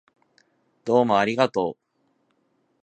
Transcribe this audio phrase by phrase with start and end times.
[0.83, 1.77] どうもありがとう